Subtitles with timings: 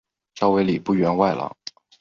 [0.33, 1.55] 召为礼部员外郎。